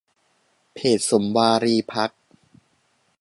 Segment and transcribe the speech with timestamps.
[0.73, 2.21] เพจสมวารีพักตร์